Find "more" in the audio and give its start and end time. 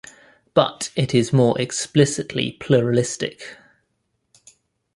1.31-1.61